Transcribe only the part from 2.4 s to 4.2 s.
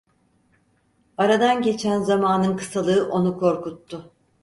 kısalığı onu korkuttu.